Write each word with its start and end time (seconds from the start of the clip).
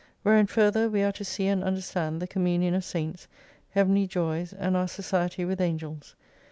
Wherein 0.23 0.47
further 0.47 0.89
we 0.89 1.03
are 1.03 1.11
to 1.11 1.23
see 1.23 1.45
and 1.45 1.63
understand 1.63 2.23
the 2.23 2.27
communion 2.27 2.73
of 2.73 2.83
Saints, 2.83 3.27
Heavenly 3.69 4.07
joys, 4.07 4.51
and 4.51 4.75
our 4.75 4.87
society 4.87 5.45
with 5.45 5.61
Angels. 5.61 6.15